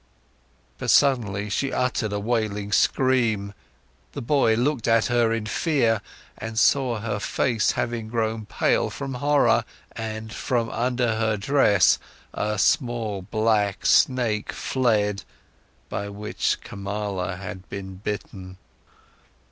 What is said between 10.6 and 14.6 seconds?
under her dress, a small, black snake